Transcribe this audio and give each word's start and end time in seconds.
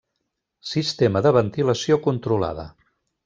Sistema 0.69 1.21
de 1.27 1.33
ventilació 1.37 1.99
controlada. 2.09 2.69